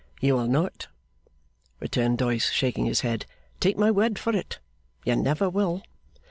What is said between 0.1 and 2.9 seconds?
'You will not,' returned Doyce, shaking